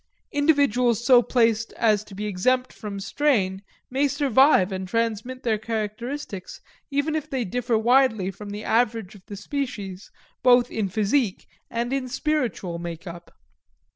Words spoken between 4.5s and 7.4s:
and transmit their characteristics even if